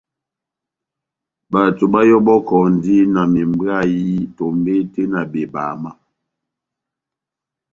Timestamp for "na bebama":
5.11-5.91